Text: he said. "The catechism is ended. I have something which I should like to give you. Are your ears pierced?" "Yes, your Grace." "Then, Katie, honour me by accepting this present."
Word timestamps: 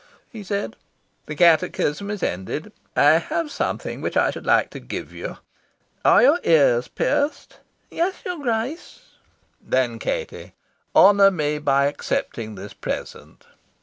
he 0.31 0.41
said. 0.41 0.75
"The 1.27 1.35
catechism 1.35 2.09
is 2.09 2.23
ended. 2.23 2.71
I 2.95 3.19
have 3.19 3.51
something 3.51 4.01
which 4.01 4.17
I 4.17 4.31
should 4.31 4.47
like 4.47 4.71
to 4.71 4.79
give 4.79 5.13
you. 5.13 5.37
Are 6.03 6.23
your 6.23 6.39
ears 6.43 6.87
pierced?" 6.87 7.59
"Yes, 7.91 8.15
your 8.25 8.39
Grace." 8.41 9.01
"Then, 9.61 9.99
Katie, 9.99 10.53
honour 10.95 11.29
me 11.29 11.59
by 11.59 11.85
accepting 11.85 12.55
this 12.55 12.73
present." 12.73 13.45